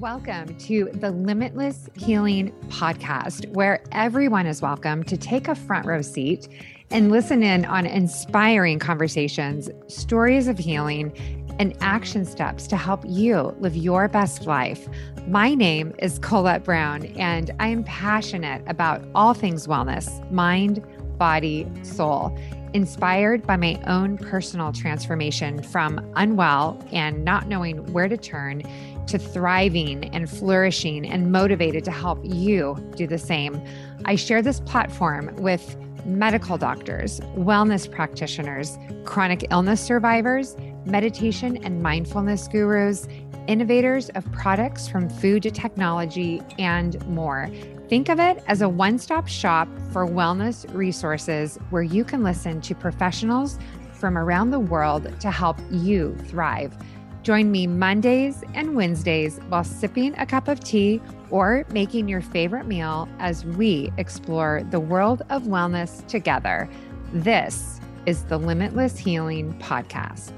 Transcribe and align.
Welcome 0.00 0.56
to 0.60 0.88
the 0.94 1.10
Limitless 1.10 1.90
Healing 1.94 2.52
Podcast, 2.68 3.46
where 3.50 3.84
everyone 3.92 4.46
is 4.46 4.62
welcome 4.62 5.04
to 5.04 5.14
take 5.14 5.46
a 5.46 5.54
front 5.54 5.84
row 5.84 6.00
seat 6.00 6.48
and 6.90 7.10
listen 7.10 7.42
in 7.42 7.66
on 7.66 7.84
inspiring 7.84 8.78
conversations, 8.78 9.68
stories 9.88 10.48
of 10.48 10.56
healing, 10.56 11.12
and 11.58 11.76
action 11.82 12.24
steps 12.24 12.66
to 12.68 12.78
help 12.78 13.04
you 13.06 13.54
live 13.60 13.76
your 13.76 14.08
best 14.08 14.46
life. 14.46 14.88
My 15.28 15.54
name 15.54 15.92
is 15.98 16.18
Colette 16.20 16.64
Brown, 16.64 17.04
and 17.18 17.50
I 17.60 17.68
am 17.68 17.84
passionate 17.84 18.62
about 18.68 19.04
all 19.14 19.34
things 19.34 19.66
wellness 19.66 20.08
mind, 20.32 20.82
body, 21.20 21.70
soul 21.82 22.36
inspired 22.72 23.46
by 23.46 23.56
my 23.56 23.80
own 23.86 24.16
personal 24.16 24.72
transformation 24.72 25.62
from 25.62 26.00
unwell 26.16 26.80
and 26.92 27.24
not 27.24 27.48
knowing 27.48 27.78
where 27.92 28.08
to 28.08 28.16
turn 28.16 28.62
to 29.06 29.18
thriving 29.18 30.04
and 30.14 30.30
flourishing 30.30 31.04
and 31.04 31.32
motivated 31.32 31.84
to 31.84 31.90
help 31.90 32.20
you 32.22 32.76
do 32.96 33.06
the 33.06 33.18
same. 33.18 33.60
I 34.04 34.14
share 34.14 34.40
this 34.40 34.60
platform 34.60 35.34
with 35.36 35.76
medical 36.06 36.56
doctors, 36.56 37.20
wellness 37.36 37.90
practitioners, 37.90 38.78
chronic 39.04 39.46
illness 39.50 39.80
survivors, 39.80 40.56
meditation 40.86 41.62
and 41.64 41.82
mindfulness 41.82 42.48
gurus, 42.48 43.06
innovators 43.50 44.10
of 44.10 44.30
products 44.30 44.86
from 44.86 45.08
food 45.08 45.42
to 45.42 45.50
technology, 45.50 46.40
and 46.58 47.04
more. 47.08 47.50
Think 47.88 48.08
of 48.08 48.20
it 48.20 48.42
as 48.46 48.62
a 48.62 48.68
one 48.68 48.96
stop 48.96 49.26
shop 49.26 49.68
for 49.92 50.06
wellness 50.06 50.72
resources 50.72 51.58
where 51.70 51.82
you 51.82 52.04
can 52.04 52.22
listen 52.22 52.60
to 52.60 52.74
professionals 52.76 53.58
from 53.92 54.16
around 54.16 54.50
the 54.50 54.60
world 54.60 55.12
to 55.18 55.32
help 55.32 55.58
you 55.68 56.14
thrive. 56.26 56.76
Join 57.24 57.50
me 57.50 57.66
Mondays 57.66 58.44
and 58.54 58.76
Wednesdays 58.76 59.40
while 59.48 59.64
sipping 59.64 60.14
a 60.16 60.24
cup 60.24 60.46
of 60.46 60.60
tea 60.60 61.02
or 61.28 61.66
making 61.72 62.08
your 62.08 62.20
favorite 62.20 62.66
meal 62.66 63.08
as 63.18 63.44
we 63.44 63.90
explore 63.98 64.62
the 64.70 64.80
world 64.80 65.22
of 65.28 65.42
wellness 65.42 66.06
together. 66.06 66.70
This 67.12 67.80
is 68.06 68.22
the 68.24 68.38
Limitless 68.38 68.96
Healing 68.96 69.52
Podcast. 69.58 70.32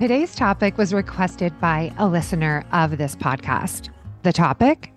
Today's 0.00 0.36
topic 0.36 0.78
was 0.78 0.94
requested 0.94 1.60
by 1.60 1.92
a 1.98 2.06
listener 2.06 2.64
of 2.70 2.98
this 2.98 3.16
podcast. 3.16 3.90
The 4.22 4.32
topic 4.32 4.92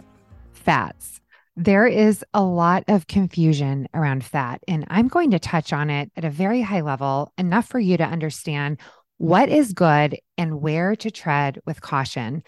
fats. 0.53 1.19
There 1.55 1.87
is 1.87 2.23
a 2.35 2.43
lot 2.43 2.83
of 2.87 3.07
confusion 3.07 3.87
around 3.95 4.23
fat, 4.23 4.61
and 4.67 4.85
I'm 4.91 5.07
going 5.07 5.31
to 5.31 5.39
touch 5.39 5.73
on 5.73 5.89
it 5.89 6.11
at 6.15 6.23
a 6.23 6.29
very 6.29 6.61
high 6.61 6.81
level, 6.81 7.33
enough 7.39 7.67
for 7.67 7.79
you 7.79 7.97
to 7.97 8.03
understand 8.03 8.79
what 9.17 9.49
is 9.49 9.73
good 9.73 10.19
and 10.37 10.61
where 10.61 10.95
to 10.97 11.09
tread 11.09 11.59
with 11.65 11.81
caution. 11.81 12.43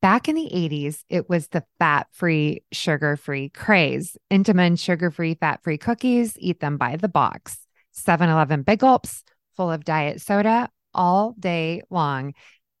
Back 0.00 0.30
in 0.30 0.34
the 0.34 0.50
80s, 0.50 1.04
it 1.10 1.28
was 1.28 1.48
the 1.48 1.64
fat 1.78 2.06
free, 2.12 2.62
sugar 2.72 3.18
free 3.18 3.50
craze. 3.50 4.16
Entenmann's 4.30 4.82
sugar 4.82 5.10
free, 5.10 5.34
fat 5.34 5.62
free 5.62 5.76
cookies, 5.76 6.38
eat 6.38 6.60
them 6.60 6.78
by 6.78 6.96
the 6.96 7.08
box. 7.08 7.58
7 7.92 8.30
Eleven 8.30 8.62
Big 8.62 8.78
Gulps, 8.78 9.24
full 9.58 9.70
of 9.70 9.84
diet 9.84 10.22
soda 10.22 10.70
all 10.98 11.34
day 11.38 11.80
long. 11.88 12.34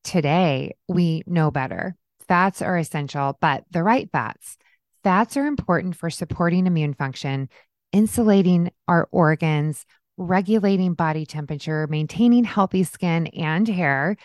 Today, 0.04 0.74
we 0.88 1.22
know 1.26 1.50
better. 1.50 1.96
Fats 2.26 2.60
are 2.60 2.76
essential, 2.76 3.38
but 3.40 3.64
the 3.70 3.82
right 3.82 4.10
fats. 4.12 4.58
Fats 5.04 5.36
are 5.36 5.46
important 5.46 5.96
for 5.96 6.10
supporting 6.10 6.66
immune 6.66 6.92
function, 6.92 7.48
insulating 7.92 8.70
our 8.86 9.08
organs, 9.12 9.86
regulating 10.16 10.94
body 10.94 11.24
temperature, 11.24 11.86
maintaining 11.86 12.44
healthy 12.44 12.82
skin 12.82 13.28
and 13.28 13.68
hair, 13.68 14.16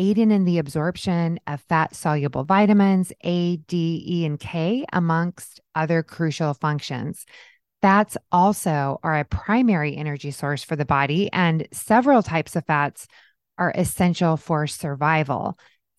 aiding 0.00 0.30
in 0.32 0.44
the 0.44 0.58
absorption 0.58 1.38
of 1.46 1.60
fat 1.68 1.94
soluble 1.94 2.44
vitamins 2.44 3.12
A, 3.22 3.56
D, 3.56 4.04
E, 4.06 4.26
and 4.26 4.38
K, 4.38 4.84
amongst 4.92 5.60
other 5.74 6.02
crucial 6.02 6.54
functions. 6.54 7.24
Fats 7.80 8.16
also 8.32 8.98
are 9.04 9.20
a 9.20 9.24
primary 9.24 9.96
energy 9.96 10.32
source 10.32 10.64
for 10.64 10.74
the 10.74 10.84
body, 10.84 11.32
and 11.32 11.68
several 11.72 12.22
types 12.24 12.56
of 12.56 12.66
fats 12.66 13.06
are 13.58 13.72
essential 13.74 14.36
for 14.36 14.66
survival. 14.66 15.58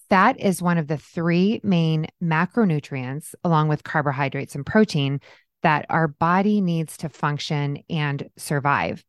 Fat 0.10 0.40
is 0.40 0.62
one 0.62 0.78
of 0.78 0.88
the 0.88 0.98
three 0.98 1.60
main 1.64 2.08
macronutrients, 2.24 3.36
along 3.44 3.68
with 3.68 3.84
carbohydrates 3.84 4.56
and 4.56 4.66
protein, 4.66 5.20
that 5.62 5.86
our 5.90 6.08
body 6.08 6.62
needs 6.62 6.98
to 6.98 7.10
function 7.10 7.84
and 7.90 8.30
survive. 8.38 9.04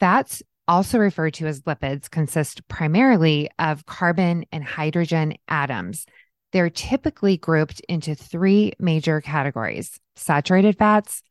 Fats, 0.00 0.42
also 0.68 0.98
referred 0.98 1.34
to 1.34 1.46
as 1.46 1.62
lipids, 1.62 2.10
consist 2.10 2.66
primarily 2.68 3.48
of 3.58 3.86
carbon 3.86 4.44
and 4.52 4.62
hydrogen 4.62 5.34
atoms. 5.48 6.06
They're 6.52 6.70
typically 6.70 7.36
grouped 7.36 7.80
into 7.88 8.14
three 8.14 8.72
major 8.78 9.20
categories 9.20 9.98
saturated 10.14 10.76
fats, 10.76 11.22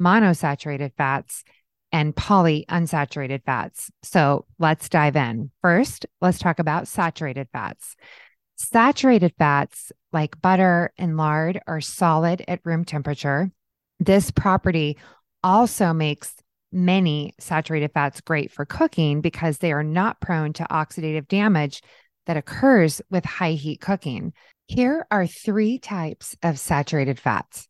monosaturated 0.00 0.92
fats, 0.96 1.44
and 1.96 2.14
polyunsaturated 2.14 3.42
fats. 3.46 3.90
So 4.02 4.44
let's 4.58 4.90
dive 4.90 5.16
in. 5.16 5.50
First, 5.62 6.04
let's 6.20 6.38
talk 6.38 6.58
about 6.58 6.88
saturated 6.88 7.48
fats. 7.54 7.96
Saturated 8.56 9.32
fats, 9.38 9.92
like 10.12 10.38
butter 10.42 10.92
and 10.98 11.16
lard, 11.16 11.58
are 11.66 11.80
solid 11.80 12.44
at 12.48 12.60
room 12.64 12.84
temperature. 12.84 13.50
This 13.98 14.30
property 14.30 14.98
also 15.42 15.94
makes 15.94 16.34
many 16.70 17.32
saturated 17.40 17.92
fats 17.94 18.20
great 18.20 18.52
for 18.52 18.66
cooking 18.66 19.22
because 19.22 19.56
they 19.56 19.72
are 19.72 19.82
not 19.82 20.20
prone 20.20 20.52
to 20.52 20.66
oxidative 20.70 21.28
damage 21.28 21.80
that 22.26 22.36
occurs 22.36 23.00
with 23.10 23.24
high 23.24 23.52
heat 23.52 23.80
cooking. 23.80 24.34
Here 24.66 25.06
are 25.10 25.26
three 25.26 25.78
types 25.78 26.36
of 26.42 26.58
saturated 26.58 27.18
fats. 27.18 27.68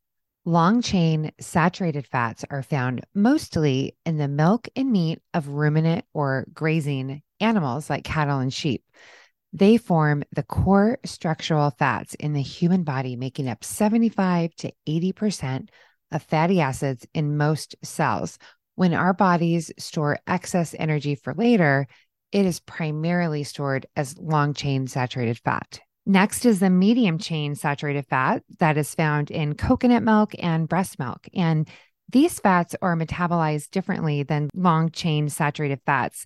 Long 0.48 0.80
chain 0.80 1.32
saturated 1.40 2.06
fats 2.06 2.44
are 2.48 2.62
found 2.62 3.04
mostly 3.12 3.96
in 4.06 4.16
the 4.16 4.28
milk 4.28 4.68
and 4.76 4.92
meat 4.92 5.20
of 5.34 5.48
ruminant 5.48 6.04
or 6.14 6.46
grazing 6.54 7.22
animals 7.40 7.90
like 7.90 8.04
cattle 8.04 8.38
and 8.38 8.54
sheep. 8.54 8.84
They 9.52 9.76
form 9.76 10.22
the 10.30 10.44
core 10.44 10.98
structural 11.04 11.72
fats 11.72 12.14
in 12.14 12.32
the 12.32 12.42
human 12.42 12.84
body, 12.84 13.16
making 13.16 13.48
up 13.48 13.64
75 13.64 14.54
to 14.58 14.72
80% 14.88 15.68
of 16.12 16.22
fatty 16.22 16.60
acids 16.60 17.08
in 17.12 17.36
most 17.36 17.74
cells, 17.82 18.38
when 18.76 18.94
our 18.94 19.14
bodies 19.14 19.72
store 19.78 20.20
excess 20.28 20.76
energy 20.78 21.16
for 21.16 21.34
later, 21.34 21.88
it 22.30 22.46
is 22.46 22.60
primarily 22.60 23.42
stored 23.42 23.86
as 23.96 24.16
long 24.16 24.54
chain 24.54 24.86
saturated 24.86 25.40
fat. 25.40 25.80
Next 26.06 26.46
is 26.46 26.60
the 26.60 26.70
medium 26.70 27.18
chain 27.18 27.54
saturated 27.54 28.06
fat 28.06 28.42
that 28.60 28.78
is 28.78 28.94
found 28.94 29.30
in 29.30 29.54
coconut 29.54 30.02
milk 30.02 30.34
and 30.38 30.68
breast 30.68 30.98
milk. 30.98 31.28
And 31.34 31.68
these 32.08 32.38
fats 32.38 32.76
are 32.80 32.96
metabolized 32.96 33.70
differently 33.70 34.22
than 34.22 34.48
long 34.54 34.90
chain 34.90 35.28
saturated 35.28 35.80
fats. 35.84 36.24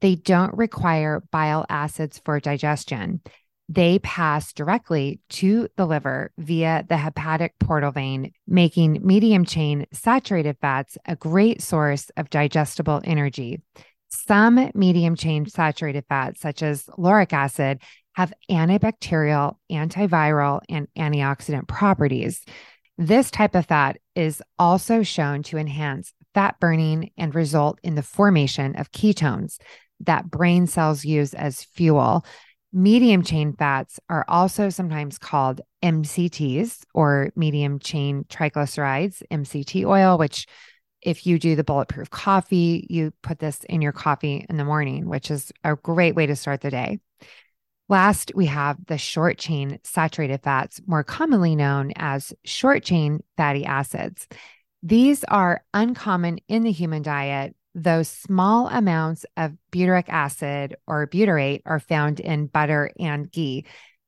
They 0.00 0.14
don't 0.14 0.56
require 0.56 1.24
bile 1.32 1.66
acids 1.68 2.20
for 2.24 2.38
digestion 2.38 3.20
they 3.68 3.98
pass 3.98 4.52
directly 4.52 5.20
to 5.28 5.68
the 5.76 5.86
liver 5.86 6.32
via 6.38 6.84
the 6.88 6.96
hepatic 6.96 7.58
portal 7.60 7.90
vein, 7.90 8.32
making 8.46 9.00
medium 9.02 9.44
chain 9.44 9.86
saturated 9.92 10.56
fats 10.60 10.96
a 11.04 11.16
great 11.16 11.60
source 11.60 12.10
of 12.16 12.30
digestible 12.30 13.02
energy. 13.04 13.60
Some 14.08 14.70
medium 14.74 15.16
chain 15.16 15.44
saturated 15.46 16.06
fats, 16.08 16.40
such 16.40 16.62
as 16.62 16.88
lauric 16.96 17.34
acid, 17.34 17.82
have 18.18 18.32
antibacterial, 18.50 19.54
antiviral, 19.70 20.60
and 20.68 20.88
antioxidant 20.98 21.68
properties. 21.68 22.44
This 22.96 23.30
type 23.30 23.54
of 23.54 23.66
fat 23.66 23.98
is 24.16 24.42
also 24.58 25.04
shown 25.04 25.44
to 25.44 25.56
enhance 25.56 26.12
fat 26.34 26.58
burning 26.58 27.12
and 27.16 27.32
result 27.32 27.78
in 27.84 27.94
the 27.94 28.02
formation 28.02 28.74
of 28.74 28.90
ketones 28.90 29.58
that 30.00 30.28
brain 30.32 30.66
cells 30.66 31.04
use 31.04 31.32
as 31.32 31.62
fuel. 31.62 32.26
Medium 32.72 33.22
chain 33.22 33.52
fats 33.52 34.00
are 34.08 34.24
also 34.26 34.68
sometimes 34.68 35.16
called 35.16 35.60
MCTs 35.84 36.80
or 36.94 37.30
medium 37.36 37.78
chain 37.78 38.24
triglycerides, 38.28 39.22
MCT 39.30 39.86
oil, 39.86 40.18
which 40.18 40.48
if 41.02 41.24
you 41.24 41.38
do 41.38 41.54
the 41.54 41.62
bulletproof 41.62 42.10
coffee, 42.10 42.84
you 42.90 43.12
put 43.22 43.38
this 43.38 43.62
in 43.68 43.80
your 43.80 43.92
coffee 43.92 44.44
in 44.48 44.56
the 44.56 44.64
morning, 44.64 45.08
which 45.08 45.30
is 45.30 45.52
a 45.62 45.76
great 45.76 46.16
way 46.16 46.26
to 46.26 46.34
start 46.34 46.62
the 46.62 46.70
day. 46.72 46.98
Last, 47.88 48.32
we 48.34 48.46
have 48.46 48.84
the 48.86 48.98
short 48.98 49.38
chain 49.38 49.78
saturated 49.82 50.42
fats, 50.42 50.80
more 50.86 51.04
commonly 51.04 51.56
known 51.56 51.92
as 51.96 52.34
short 52.44 52.84
chain 52.84 53.22
fatty 53.36 53.64
acids. 53.64 54.28
These 54.82 55.24
are 55.24 55.62
uncommon 55.72 56.38
in 56.48 56.62
the 56.64 56.72
human 56.72 57.02
diet 57.02 57.54
though 57.74 58.02
small 58.02 58.68
amounts 58.68 59.24
of 59.36 59.56
butyric 59.72 60.08
acid 60.08 60.76
or 60.86 61.06
butyrate 61.06 61.62
are 61.64 61.80
found 61.80 62.20
in 62.20 62.46
butter 62.46 62.90
and 62.98 63.30
ghee. 63.30 63.64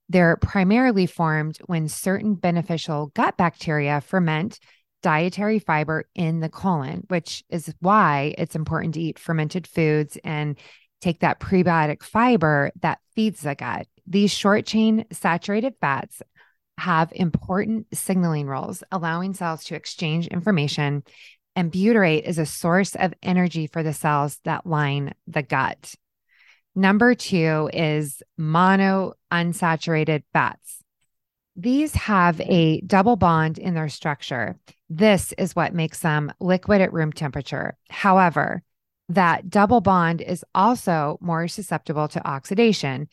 They're 0.08 0.36
primarily 0.36 1.06
formed 1.06 1.58
when 1.66 1.88
certain 1.88 2.34
beneficial 2.34 3.12
gut 3.14 3.36
bacteria 3.36 4.00
ferment 4.00 4.58
dietary 5.02 5.60
fiber 5.60 6.04
in 6.14 6.40
the 6.40 6.48
colon, 6.48 7.04
which 7.08 7.44
is 7.48 7.72
why 7.80 8.34
it's 8.36 8.56
important 8.56 8.94
to 8.94 9.00
eat 9.00 9.18
fermented 9.18 9.66
foods 9.66 10.18
and 10.24 10.58
take 11.00 11.20
that 11.20 11.40
prebiotic 11.40 12.02
fiber 12.02 12.70
that 12.80 12.98
feeds 13.14 13.40
the 13.40 13.54
gut. 13.54 13.86
These 14.06 14.32
short 14.32 14.66
chain 14.66 15.04
saturated 15.12 15.74
fats 15.80 16.22
have 16.78 17.12
important 17.14 17.86
signaling 17.92 18.46
roles, 18.46 18.82
allowing 18.90 19.34
cells 19.34 19.64
to 19.64 19.74
exchange 19.74 20.26
information. 20.28 21.02
And 21.54 21.70
butyrate 21.70 22.22
is 22.22 22.38
a 22.38 22.46
source 22.46 22.94
of 22.94 23.14
energy 23.22 23.66
for 23.66 23.82
the 23.82 23.92
cells 23.92 24.38
that 24.44 24.66
line 24.66 25.14
the 25.26 25.42
gut. 25.42 25.94
Number 26.74 27.14
two 27.14 27.68
is 27.72 28.22
mono 28.38 29.14
unsaturated 29.32 30.22
fats. 30.32 30.82
These 31.56 31.94
have 31.94 32.40
a 32.40 32.80
double 32.80 33.16
bond 33.16 33.58
in 33.58 33.74
their 33.74 33.88
structure. 33.88 34.56
This 34.88 35.34
is 35.36 35.54
what 35.54 35.74
makes 35.74 36.00
them 36.00 36.32
liquid 36.40 36.80
at 36.80 36.92
room 36.92 37.12
temperature. 37.12 37.76
However, 37.90 38.62
that 39.10 39.50
double 39.50 39.80
bond 39.80 40.20
is 40.20 40.44
also 40.54 41.18
more 41.20 41.48
susceptible 41.48 42.06
to 42.08 42.26
oxidation, 42.26 43.08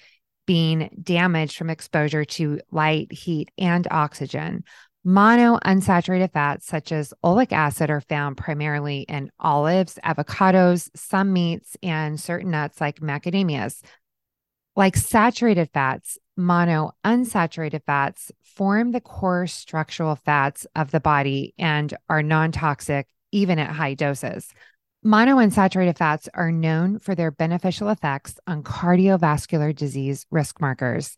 being 0.46 0.90
damaged 1.02 1.58
from 1.58 1.70
exposure 1.70 2.24
to 2.24 2.60
light, 2.72 3.12
heat, 3.12 3.50
and 3.58 3.88
oxygen. 3.90 4.64
Mono 5.04 5.58
unsaturated 5.66 6.32
fats, 6.34 6.68
such 6.68 6.92
as 6.92 7.14
oleic 7.24 7.52
acid, 7.52 7.90
are 7.90 8.02
found 8.02 8.38
primarily 8.38 9.02
in 9.02 9.32
olives, 9.40 9.98
avocados, 10.06 10.90
some 10.96 11.34
meats, 11.34 11.76
and 11.82 12.20
certain 12.20 12.52
nuts 12.52 12.80
like 12.80 13.00
macadamias. 13.00 13.82
Like 14.76 14.96
saturated 14.96 15.70
fats, 15.74 16.20
mono 16.36 16.92
unsaturated 17.04 17.82
fats 17.86 18.32
form 18.44 18.92
the 18.92 19.02
core 19.02 19.48
structural 19.48 20.16
fats 20.16 20.68
of 20.76 20.92
the 20.92 21.00
body 21.00 21.56
and 21.58 21.92
are 22.08 22.22
non 22.22 22.52
toxic 22.52 23.08
even 23.32 23.58
at 23.58 23.72
high 23.72 23.96
doses. 23.96 24.54
Monounsaturated 25.06 25.98
fats 25.98 26.28
are 26.34 26.52
known 26.52 27.00
for 27.00 27.14
their 27.14 27.32
beneficial 27.32 27.90
effects 27.90 28.40
on 28.48 28.64
cardiovascular 28.64 29.74
disease 29.76 30.26
risk 30.32 30.60
markers. 30.60 31.16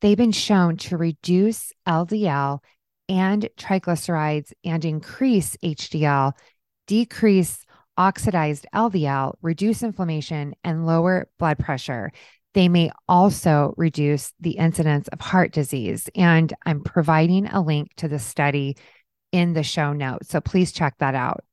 They've 0.00 0.16
been 0.16 0.32
shown 0.32 0.76
to 0.78 0.96
reduce 0.96 1.72
LDL 1.88 2.58
and 3.08 3.48
triglycerides 3.56 4.52
and 4.64 4.84
increase 4.84 5.56
HDL, 5.62 6.32
decrease 6.86 7.64
oxidized 7.96 8.66
LDL, 8.74 9.34
reduce 9.42 9.82
inflammation, 9.82 10.54
and 10.62 10.86
lower 10.86 11.28
blood 11.38 11.58
pressure. 11.58 12.12
They 12.54 12.68
may 12.68 12.90
also 13.08 13.74
reduce 13.76 14.32
the 14.40 14.52
incidence 14.52 15.08
of 15.08 15.20
heart 15.20 15.52
disease. 15.52 16.08
And 16.14 16.52
I'm 16.66 16.82
providing 16.82 17.46
a 17.46 17.62
link 17.62 17.94
to 17.96 18.08
the 18.08 18.18
study 18.18 18.76
in 19.30 19.54
the 19.54 19.62
show 19.62 19.92
notes. 19.92 20.28
So 20.28 20.40
please 20.40 20.72
check 20.72 20.96
that 20.98 21.14
out. 21.14 21.44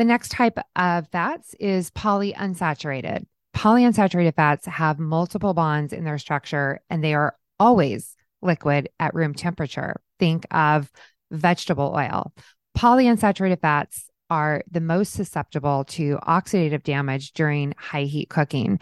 The 0.00 0.06
next 0.06 0.30
type 0.30 0.58
of 0.76 1.08
fats 1.08 1.54
is 1.60 1.90
polyunsaturated. 1.90 3.26
Polyunsaturated 3.54 4.34
fats 4.34 4.64
have 4.64 4.98
multiple 4.98 5.52
bonds 5.52 5.92
in 5.92 6.04
their 6.04 6.16
structure 6.16 6.80
and 6.88 7.04
they 7.04 7.12
are 7.12 7.36
always 7.58 8.16
liquid 8.40 8.88
at 8.98 9.14
room 9.14 9.34
temperature. 9.34 10.00
Think 10.18 10.46
of 10.52 10.90
vegetable 11.30 11.92
oil. 11.94 12.32
Polyunsaturated 12.78 13.60
fats 13.60 14.08
are 14.30 14.62
the 14.70 14.80
most 14.80 15.12
susceptible 15.12 15.84
to 15.88 16.18
oxidative 16.26 16.82
damage 16.82 17.32
during 17.32 17.74
high 17.76 18.04
heat 18.04 18.30
cooking. 18.30 18.80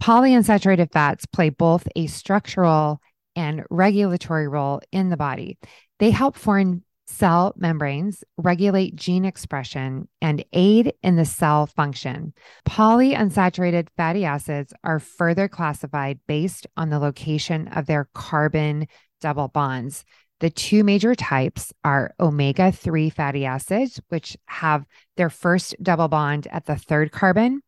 Polyunsaturated 0.00 0.92
fats 0.92 1.26
play 1.26 1.48
both 1.48 1.88
a 1.96 2.06
structural 2.06 3.00
and 3.34 3.64
regulatory 3.70 4.46
role 4.46 4.82
in 4.92 5.10
the 5.10 5.16
body. 5.16 5.58
They 5.98 6.12
help 6.12 6.36
form 6.36 6.84
cell 7.10 7.52
membranes 7.56 8.22
regulate 8.38 8.94
gene 8.94 9.24
expression 9.24 10.08
and 10.22 10.44
aid 10.52 10.92
in 11.02 11.16
the 11.16 11.24
cell 11.24 11.66
function. 11.66 12.32
Polyunsaturated 12.66 13.88
fatty 13.96 14.24
acids 14.24 14.72
are 14.84 14.98
further 14.98 15.48
classified 15.48 16.20
based 16.26 16.66
on 16.76 16.90
the 16.90 16.98
location 16.98 17.68
of 17.68 17.86
their 17.86 18.08
carbon 18.14 18.86
double 19.20 19.48
bonds. 19.48 20.04
The 20.40 20.50
two 20.50 20.84
major 20.84 21.14
types 21.14 21.72
are 21.84 22.14
omega 22.18 22.72
3 22.72 23.10
fatty 23.10 23.44
acids, 23.44 24.00
which 24.08 24.36
have 24.46 24.86
their 25.16 25.28
first 25.28 25.76
double 25.82 26.08
bond 26.08 26.46
at 26.50 26.64
the 26.64 26.76
third 26.76 27.12
carbon, 27.12 27.60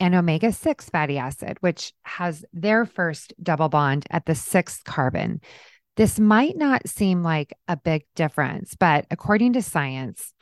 and 0.00 0.14
omega 0.14 0.52
6 0.52 0.90
fatty 0.90 1.18
acid, 1.18 1.58
which 1.60 1.92
has 2.02 2.44
their 2.52 2.84
first 2.84 3.32
double 3.42 3.68
bond 3.68 4.06
at 4.10 4.26
the 4.26 4.34
sixth 4.34 4.84
carbon. 4.84 5.40
This 5.96 6.20
might 6.20 6.56
not 6.56 6.88
seem 6.88 7.22
like 7.22 7.54
a 7.68 7.76
big 7.76 8.04
difference, 8.14 8.74
but 8.74 9.06
according 9.10 9.54
to 9.54 9.62
science, 9.62 10.34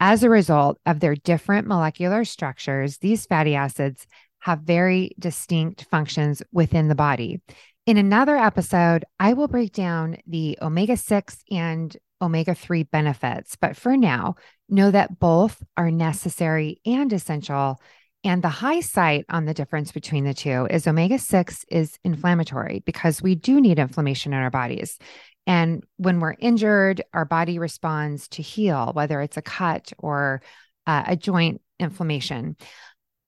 as 0.00 0.22
a 0.22 0.30
result 0.30 0.78
of 0.84 1.00
their 1.00 1.14
different 1.14 1.66
molecular 1.66 2.24
structures, 2.24 2.98
these 2.98 3.24
fatty 3.24 3.54
acids 3.54 4.06
have 4.40 4.60
very 4.60 5.12
distinct 5.18 5.84
functions 5.90 6.42
within 6.52 6.88
the 6.88 6.94
body. 6.94 7.40
In 7.86 7.96
another 7.96 8.36
episode, 8.36 9.04
I 9.20 9.32
will 9.32 9.48
break 9.48 9.72
down 9.72 10.16
the 10.26 10.58
omega 10.60 10.96
6 10.96 11.44
and 11.50 11.96
omega 12.20 12.54
3 12.54 12.82
benefits. 12.82 13.56
But 13.56 13.76
for 13.76 13.96
now, 13.96 14.34
know 14.68 14.90
that 14.90 15.18
both 15.18 15.62
are 15.76 15.90
necessary 15.90 16.80
and 16.84 17.12
essential 17.12 17.80
and 18.24 18.42
the 18.42 18.48
high 18.48 18.80
site 18.80 19.24
on 19.28 19.44
the 19.44 19.54
difference 19.54 19.92
between 19.92 20.24
the 20.24 20.34
two 20.34 20.66
is 20.70 20.86
omega 20.86 21.18
6 21.18 21.64
is 21.68 21.98
inflammatory 22.04 22.82
because 22.84 23.22
we 23.22 23.34
do 23.34 23.60
need 23.60 23.78
inflammation 23.78 24.32
in 24.32 24.40
our 24.40 24.50
bodies. 24.50 24.98
And 25.46 25.84
when 25.96 26.18
we're 26.18 26.34
injured, 26.38 27.02
our 27.12 27.24
body 27.24 27.58
responds 27.58 28.28
to 28.28 28.42
heal, 28.42 28.90
whether 28.94 29.20
it's 29.20 29.36
a 29.36 29.42
cut 29.42 29.92
or 29.98 30.42
uh, 30.86 31.04
a 31.06 31.16
joint 31.16 31.60
inflammation. 31.78 32.56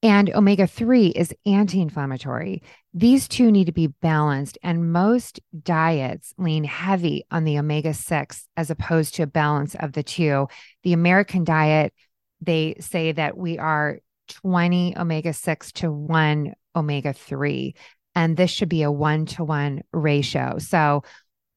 And 0.03 0.31
omega 0.31 0.67
3 0.67 1.09
is 1.09 1.35
anti 1.45 1.81
inflammatory. 1.81 2.63
These 2.95 3.27
two 3.29 3.51
need 3.51 3.67
to 3.67 3.73
be 3.73 3.89
balanced. 3.89 4.57
And 4.63 4.93
most 4.93 5.41
diets 5.61 6.33
lean 6.39 6.65
heavy 6.65 7.25
on 7.31 7.45
the 7.45 7.59
omega 7.59 7.95
6 7.95 8.49
as 8.57 8.71
opposed 8.71 9.17
to 9.17 9.25
a 9.25 9.27
balance 9.27 9.75
of 9.75 9.93
the 9.93 10.05
two. 10.05 10.49
The 10.85 10.93
American 10.93 11.45
diet, 11.45 11.93
they 12.41 12.77
say 12.81 13.13
that 13.13 13.37
we 13.37 13.59
are 13.59 13.99
20 14.29 14.97
omega 14.97 15.33
6 15.33 15.73
to 15.73 15.91
1 15.91 16.55
omega 16.77 17.13
3. 17.13 17.75
And 18.15 18.37
this 18.37 18.51
should 18.51 18.69
be 18.69 18.83
a 18.83 18.91
one 18.91 19.27
to 19.27 19.45
one 19.45 19.83
ratio. 19.93 20.59
So 20.59 21.03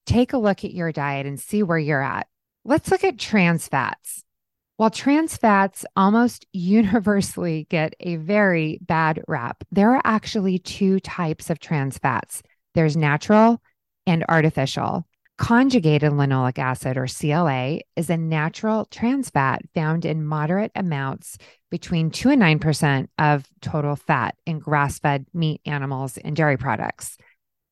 take 0.06 0.34
a 0.34 0.38
look 0.38 0.64
at 0.64 0.74
your 0.74 0.92
diet 0.92 1.26
and 1.26 1.40
see 1.40 1.64
where 1.64 1.78
you're 1.78 2.04
at. 2.04 2.28
Let's 2.64 2.92
look 2.92 3.04
at 3.04 3.18
trans 3.18 3.68
fats. 3.68 4.24
While 4.78 4.90
trans 4.90 5.38
fats 5.38 5.86
almost 5.96 6.46
universally 6.54 7.68
get 7.70 7.94
a 8.00 8.16
very 8.16 8.80
bad 8.82 9.22
rap, 9.28 9.64
there 9.72 9.96
are 9.96 10.02
actually 10.04 10.60
two 10.60 11.00
types 11.00 11.50
of 11.50 11.60
trans 11.60 11.98
fats 11.98 12.42
there's 12.74 12.96
natural 12.96 13.62
and 14.08 14.24
artificial. 14.30 15.06
Conjugated 15.42 16.12
linoleic 16.12 16.60
acid, 16.60 16.98
or 16.98 17.08
CLA, 17.08 17.80
is 17.96 18.12
a 18.12 18.16
natural 18.16 18.86
trans 18.86 19.32
fat 19.32 19.64
found 19.74 20.06
in 20.06 20.24
moderate 20.24 20.72
amounts 20.76 21.40
between 21.72 22.12
2 22.12 22.30
and 22.30 22.42
9% 22.44 23.08
of 23.18 23.48
total 23.60 23.96
fat 23.96 24.36
in 24.46 24.60
grass 24.60 25.00
fed 25.00 25.26
meat 25.34 25.60
animals 25.66 26.20
and 26.20 26.36
dairy 26.36 26.58
products, 26.58 27.18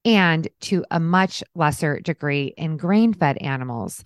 and 0.03 0.47
to 0.61 0.83
a 0.89 0.99
much 0.99 1.43
lesser 1.53 1.99
degree 1.99 2.55
in 2.57 2.75
grain 2.75 3.13
fed 3.13 3.37
animals. 3.37 4.03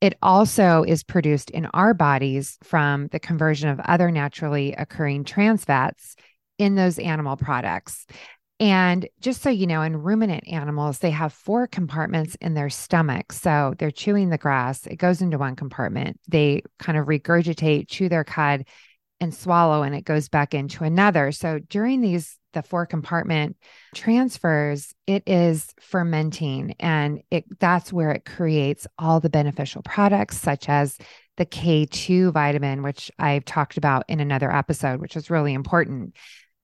It 0.00 0.18
also 0.20 0.82
is 0.82 1.04
produced 1.04 1.50
in 1.50 1.66
our 1.66 1.94
bodies 1.94 2.58
from 2.64 3.06
the 3.12 3.20
conversion 3.20 3.68
of 3.68 3.78
other 3.78 4.10
naturally 4.10 4.72
occurring 4.72 5.22
trans 5.22 5.64
fats 5.64 6.16
in 6.58 6.74
those 6.74 6.98
animal 6.98 7.36
products. 7.36 8.06
And 8.60 9.08
just 9.20 9.42
so 9.42 9.50
you 9.50 9.66
know, 9.66 9.82
in 9.82 10.02
ruminant 10.02 10.46
animals, 10.46 11.00
they 11.00 11.10
have 11.10 11.32
four 11.32 11.66
compartments 11.66 12.36
in 12.40 12.54
their 12.54 12.70
stomach. 12.70 13.32
So 13.32 13.74
they're 13.78 13.90
chewing 13.90 14.30
the 14.30 14.38
grass, 14.38 14.86
it 14.86 14.96
goes 14.96 15.20
into 15.20 15.38
one 15.38 15.56
compartment. 15.56 16.20
They 16.28 16.62
kind 16.78 16.96
of 16.96 17.06
regurgitate, 17.06 17.88
chew 17.88 18.08
their 18.08 18.24
cud, 18.24 18.66
and 19.20 19.34
swallow, 19.34 19.82
and 19.82 19.94
it 19.94 20.04
goes 20.04 20.28
back 20.28 20.54
into 20.54 20.84
another. 20.84 21.32
So 21.32 21.58
during 21.58 22.00
these, 22.00 22.38
the 22.52 22.62
four 22.62 22.86
compartment 22.86 23.56
transfers, 23.94 24.94
it 25.06 25.24
is 25.26 25.74
fermenting, 25.80 26.76
and 26.78 27.22
it 27.30 27.44
that's 27.58 27.92
where 27.92 28.12
it 28.12 28.24
creates 28.24 28.86
all 28.98 29.18
the 29.18 29.30
beneficial 29.30 29.82
products, 29.82 30.40
such 30.40 30.68
as 30.68 30.96
the 31.36 31.46
K2 31.46 32.32
vitamin, 32.32 32.82
which 32.82 33.10
I've 33.18 33.44
talked 33.44 33.76
about 33.76 34.04
in 34.08 34.20
another 34.20 34.52
episode, 34.52 35.00
which 35.00 35.16
is 35.16 35.30
really 35.30 35.52
important 35.52 36.14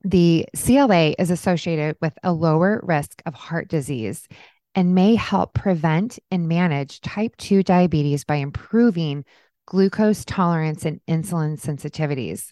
the 0.02 0.46
CLA 0.56 1.14
is 1.18 1.30
associated 1.30 1.96
with 2.00 2.16
a 2.22 2.32
lower 2.32 2.80
risk 2.82 3.22
of 3.26 3.34
heart 3.34 3.68
disease 3.68 4.26
and 4.74 4.94
may 4.94 5.14
help 5.14 5.54
prevent 5.54 6.18
and 6.30 6.48
manage 6.48 7.00
type 7.00 7.36
2 7.36 7.62
diabetes 7.62 8.24
by 8.24 8.36
improving 8.36 9.24
glucose 9.66 10.24
tolerance 10.24 10.84
and 10.84 11.00
insulin 11.08 11.60
sensitivities. 11.60 12.50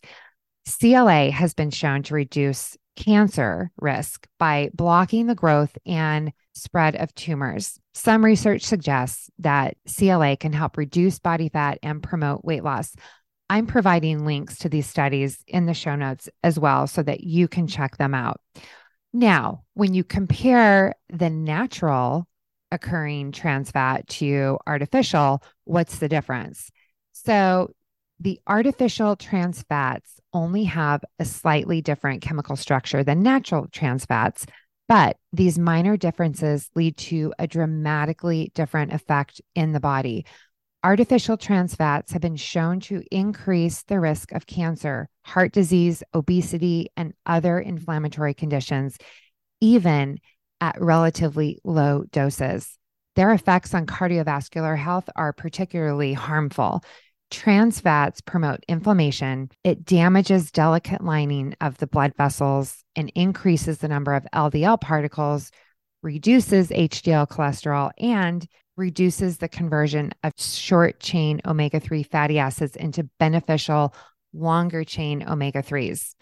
CLA 0.66 1.30
has 1.30 1.54
been 1.54 1.70
shown 1.70 2.02
to 2.04 2.14
reduce 2.14 2.76
cancer 2.96 3.70
risk 3.78 4.26
by 4.38 4.70
blocking 4.74 5.26
the 5.26 5.34
growth 5.34 5.78
and 5.86 6.32
spread 6.54 6.96
of 6.96 7.14
tumors. 7.14 7.78
Some 7.94 8.24
research 8.24 8.62
suggests 8.62 9.30
that 9.38 9.76
CLA 9.96 10.36
can 10.36 10.52
help 10.52 10.76
reduce 10.76 11.18
body 11.20 11.48
fat 11.48 11.78
and 11.82 12.02
promote 12.02 12.44
weight 12.44 12.64
loss. 12.64 12.94
I'm 13.50 13.66
providing 13.66 14.24
links 14.24 14.58
to 14.58 14.68
these 14.68 14.86
studies 14.86 15.42
in 15.46 15.66
the 15.66 15.74
show 15.74 15.96
notes 15.96 16.28
as 16.42 16.58
well 16.58 16.86
so 16.86 17.02
that 17.02 17.20
you 17.24 17.48
can 17.48 17.66
check 17.66 17.96
them 17.96 18.14
out. 18.14 18.40
Now, 19.12 19.64
when 19.74 19.94
you 19.94 20.04
compare 20.04 20.94
the 21.08 21.30
natural 21.30 22.26
occurring 22.70 23.32
trans 23.32 23.70
fat 23.70 24.06
to 24.08 24.58
artificial, 24.66 25.42
what's 25.64 25.98
the 25.98 26.08
difference? 26.08 26.70
So, 27.12 27.70
the 28.20 28.40
artificial 28.46 29.14
trans 29.16 29.62
fats 29.62 30.18
only 30.32 30.64
have 30.64 31.04
a 31.18 31.24
slightly 31.24 31.80
different 31.80 32.20
chemical 32.20 32.56
structure 32.56 33.04
than 33.04 33.22
natural 33.22 33.68
trans 33.70 34.04
fats, 34.04 34.44
but 34.88 35.16
these 35.32 35.58
minor 35.58 35.96
differences 35.96 36.68
lead 36.74 36.96
to 36.96 37.32
a 37.38 37.46
dramatically 37.46 38.50
different 38.54 38.92
effect 38.92 39.40
in 39.54 39.72
the 39.72 39.80
body. 39.80 40.26
Artificial 40.84 41.36
trans 41.36 41.74
fats 41.74 42.12
have 42.12 42.22
been 42.22 42.36
shown 42.36 42.78
to 42.78 43.02
increase 43.10 43.82
the 43.82 43.98
risk 43.98 44.30
of 44.30 44.46
cancer, 44.46 45.08
heart 45.22 45.52
disease, 45.52 46.04
obesity, 46.14 46.88
and 46.96 47.14
other 47.26 47.58
inflammatory 47.58 48.32
conditions, 48.32 48.96
even 49.60 50.20
at 50.60 50.80
relatively 50.80 51.58
low 51.64 52.04
doses. 52.12 52.78
Their 53.16 53.32
effects 53.32 53.74
on 53.74 53.86
cardiovascular 53.86 54.78
health 54.78 55.10
are 55.16 55.32
particularly 55.32 56.12
harmful. 56.12 56.84
Trans 57.32 57.80
fats 57.80 58.20
promote 58.20 58.60
inflammation. 58.68 59.50
It 59.64 59.84
damages 59.84 60.52
delicate 60.52 61.02
lining 61.02 61.56
of 61.60 61.78
the 61.78 61.88
blood 61.88 62.14
vessels 62.16 62.84
and 62.94 63.10
increases 63.16 63.78
the 63.78 63.88
number 63.88 64.14
of 64.14 64.26
LDL 64.32 64.80
particles, 64.80 65.50
reduces 66.04 66.68
HDL 66.68 67.28
cholesterol, 67.28 67.90
and 67.98 68.46
reduces 68.78 69.38
the 69.38 69.48
conversion 69.48 70.12
of 70.22 70.32
short 70.38 71.00
chain 71.00 71.40
omega 71.44 71.80
3 71.80 72.04
fatty 72.04 72.38
acids 72.38 72.76
into 72.76 73.08
beneficial 73.18 73.92
longer 74.32 74.84
chain 74.84 75.28
omega 75.28 75.62
3s. 75.62 76.14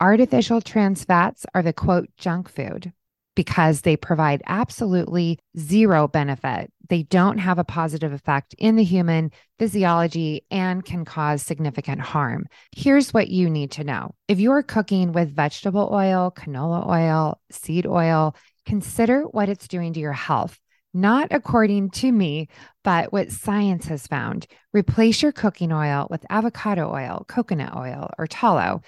Artificial 0.00 0.60
trans 0.60 1.04
fats 1.04 1.46
are 1.54 1.62
the 1.62 1.72
quote 1.72 2.08
junk 2.16 2.48
food 2.48 2.92
because 3.34 3.80
they 3.80 3.96
provide 3.96 4.42
absolutely 4.46 5.38
zero 5.58 6.06
benefit. 6.06 6.70
They 6.88 7.04
don't 7.04 7.38
have 7.38 7.58
a 7.58 7.64
positive 7.64 8.12
effect 8.12 8.54
in 8.58 8.76
the 8.76 8.84
human 8.84 9.30
physiology 9.58 10.44
and 10.50 10.84
can 10.84 11.04
cause 11.04 11.42
significant 11.42 12.00
harm. 12.00 12.46
Here's 12.76 13.14
what 13.14 13.28
you 13.28 13.48
need 13.48 13.72
to 13.72 13.84
know 13.84 14.14
if 14.28 14.38
you're 14.38 14.62
cooking 14.62 15.12
with 15.12 15.34
vegetable 15.34 15.88
oil, 15.92 16.32
canola 16.36 16.86
oil, 16.86 17.40
seed 17.50 17.86
oil, 17.86 18.36
consider 18.66 19.22
what 19.22 19.48
it's 19.48 19.68
doing 19.68 19.94
to 19.94 20.00
your 20.00 20.12
health. 20.12 20.60
Not 20.94 21.28
according 21.32 21.90
to 21.90 22.12
me, 22.12 22.48
but 22.84 23.12
what 23.12 23.32
science 23.32 23.86
has 23.86 24.06
found. 24.06 24.46
Replace 24.72 25.22
your 25.22 25.32
cooking 25.32 25.72
oil 25.72 26.06
with 26.08 26.24
avocado 26.30 26.88
oil, 26.88 27.24
coconut 27.28 27.74
oil, 27.76 28.10
or 28.16 28.28
tallow. 28.28 28.80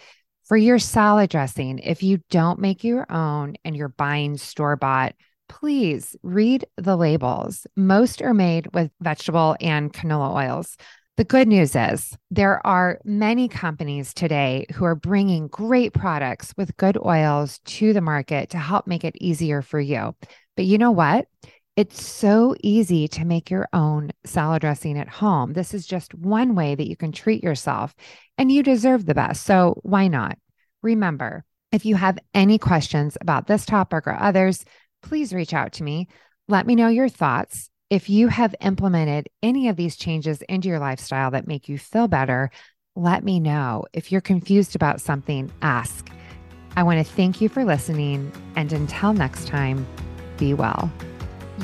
For 0.45 0.57
your 0.57 0.79
salad 0.79 1.31
dressing, 1.31 1.81
if 1.81 2.05
you 2.05 2.21
don't 2.31 2.61
make 2.61 2.85
your 2.85 3.11
own 3.11 3.57
and 3.65 3.75
you're 3.75 3.89
buying 3.89 4.37
store 4.37 4.77
bought, 4.77 5.17
please 5.49 6.15
read 6.23 6.65
the 6.77 6.97
labels. 6.97 7.67
Most 7.75 8.23
are 8.23 8.35
made 8.35 8.73
with 8.73 8.93
vegetable 9.01 9.57
and 9.61 9.93
canola 9.93 10.33
oils. 10.33 10.77
The 11.17 11.25
good 11.25 11.49
news 11.49 11.75
is 11.75 12.17
there 12.31 12.65
are 12.67 13.01
many 13.03 13.49
companies 13.49 14.13
today 14.13 14.67
who 14.75 14.85
are 14.85 14.95
bringing 14.95 15.49
great 15.49 15.95
products 15.95 16.53
with 16.57 16.77
good 16.77 16.99
oils 17.05 17.59
to 17.65 17.93
the 17.93 18.01
market 18.01 18.51
to 18.51 18.59
help 18.59 18.87
make 18.87 19.03
it 19.03 19.17
easier 19.21 19.63
for 19.63 19.81
you. 19.81 20.15
But 20.57 20.67
you 20.67 20.79
know 20.79 20.91
what? 20.91 21.27
It's 21.77 22.03
so 22.03 22.57
easy 22.63 23.07
to 23.09 23.27
make 23.27 23.51
your 23.51 23.69
own 23.75 24.11
salad 24.25 24.63
dressing 24.63 24.99
at 24.99 25.11
home. 25.11 25.53
This 25.53 25.75
is 25.75 25.87
just 25.87 26.15
one 26.15 26.55
way 26.55 26.75
that 26.75 26.89
you 26.89 26.97
can 26.97 27.13
treat 27.13 27.45
yourself, 27.45 27.95
and 28.39 28.51
you 28.51 28.63
deserve 28.63 29.05
the 29.05 29.15
best. 29.15 29.45
So 29.45 29.79
why 29.83 30.09
not? 30.09 30.39
Remember, 30.83 31.45
if 31.73 31.85
you 31.85 31.95
have 31.97 32.19
any 32.33 32.57
questions 32.57 33.19
about 33.21 33.47
this 33.47 33.67
topic 33.67 34.07
or 34.07 34.15
others, 34.19 34.65
please 35.03 35.35
reach 35.35 35.53
out 35.53 35.73
to 35.73 35.83
me. 35.83 36.09
Let 36.49 36.67
me 36.67 36.77
know 36.77 36.89
your 36.89 37.11
thoughts. 37.11 37.69
If 37.91 38.09
you 38.09 38.29
have 38.29 38.55
implemented 38.63 39.29
any 39.43 39.69
of 39.69 39.77
these 39.77 39.97
changes 39.97 40.41
into 40.49 40.69
your 40.69 40.79
lifestyle 40.79 41.31
that 41.33 41.47
make 41.47 41.69
you 41.69 41.77
feel 41.77 42.09
better, 42.09 42.51
let 42.95 43.23
me 43.23 43.39
know. 43.39 43.85
If 43.93 44.11
you're 44.11 44.23
confused 44.23 44.77
about 44.77 45.03
something, 45.03 45.53
ask. 45.61 46.09
I 46.75 46.85
want 46.85 47.07
to 47.07 47.13
thank 47.13 47.43
you 47.43 47.51
for 47.51 47.67
listening. 47.67 48.33
And 48.57 48.73
until 48.73 49.13
next 49.13 49.47
time, 49.47 49.87
be 50.39 50.55
well. 50.55 50.91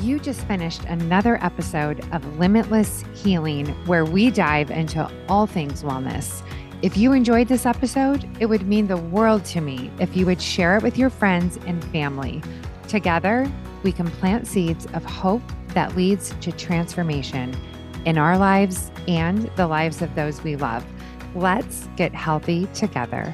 You 0.01 0.19
just 0.19 0.45
finished 0.47 0.83
another 0.85 1.37
episode 1.43 2.03
of 2.11 2.39
Limitless 2.39 3.03
Healing, 3.13 3.67
where 3.85 4.05
we 4.05 4.31
dive 4.31 4.71
into 4.71 5.09
all 5.29 5.45
things 5.45 5.83
wellness. 5.83 6.41
If 6.81 6.97
you 6.97 7.13
enjoyed 7.13 7.47
this 7.47 7.67
episode, 7.67 8.27
it 8.39 8.47
would 8.47 8.67
mean 8.67 8.87
the 8.87 8.97
world 8.97 9.45
to 9.45 9.61
me 9.61 9.91
if 9.99 10.17
you 10.17 10.25
would 10.25 10.41
share 10.41 10.77
it 10.77 10.83
with 10.83 10.97
your 10.97 11.11
friends 11.11 11.59
and 11.67 11.83
family. 11.91 12.41
Together, 12.87 13.49
we 13.83 13.91
can 13.91 14.09
plant 14.09 14.47
seeds 14.47 14.87
of 14.93 15.05
hope 15.05 15.43
that 15.69 15.95
leads 15.95 16.33
to 16.41 16.51
transformation 16.51 17.55
in 18.05 18.17
our 18.17 18.37
lives 18.37 18.91
and 19.07 19.49
the 19.55 19.67
lives 19.67 20.01
of 20.01 20.15
those 20.15 20.43
we 20.43 20.55
love. 20.55 20.83
Let's 21.35 21.87
get 21.95 22.15
healthy 22.15 22.65
together. 22.73 23.33